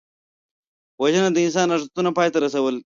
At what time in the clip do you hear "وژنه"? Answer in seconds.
1.01-1.29